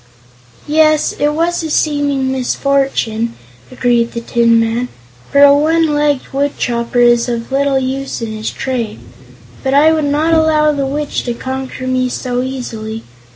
[0.65, 3.35] "Yes, it was a seeming misfortune,"
[3.71, 4.87] agreed the Tin Man,
[5.31, 8.99] "for a one legged woodchopper is of little use in his trade.
[9.61, 13.03] But I would not allow the Witch to conquer me so easily.